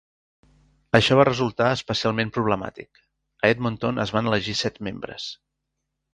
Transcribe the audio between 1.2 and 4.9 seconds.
resultar especialment problemàtic: a Edmonton es van elegir set